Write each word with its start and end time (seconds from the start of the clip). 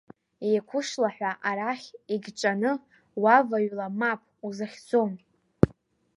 Еиқәышлаҳәа, 0.47 1.31
арахь 1.49 1.87
егьҿаны, 2.13 2.71
уаваҩла, 3.21 3.87
мап, 3.99 4.21
узахьӡом. 4.45 5.11